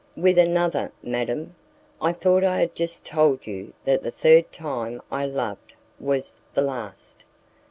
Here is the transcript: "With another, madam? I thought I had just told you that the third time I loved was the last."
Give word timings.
"With 0.15 0.39
another, 0.39 0.91
madam? 1.03 1.53
I 2.01 2.11
thought 2.11 2.43
I 2.43 2.57
had 2.61 2.73
just 2.73 3.05
told 3.05 3.45
you 3.45 3.71
that 3.85 4.01
the 4.01 4.09
third 4.09 4.51
time 4.51 4.99
I 5.11 5.27
loved 5.27 5.75
was 5.99 6.33
the 6.55 6.63
last." 6.63 7.23